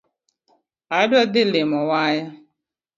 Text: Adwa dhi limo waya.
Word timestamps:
Adwa 0.99 1.21
dhi 1.31 1.41
limo 1.53 1.79
waya. 1.89 2.25